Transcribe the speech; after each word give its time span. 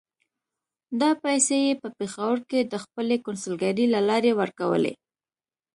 دا 1.01 1.11
پیسې 1.23 1.57
یې 1.65 1.73
په 1.81 1.87
پېښور 1.99 2.37
کې 2.49 2.59
د 2.71 2.73
خپلې 2.83 3.15
کونسلګرۍ 3.25 3.85
له 3.95 3.99
لارې 4.09 4.31
ورکولې. 4.41 4.93